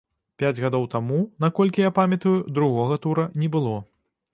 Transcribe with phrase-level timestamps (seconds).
[0.43, 3.81] Пяць гадоў таму, наколькі я памятаю, другога тура не было.